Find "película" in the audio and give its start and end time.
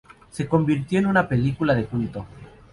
1.29-1.75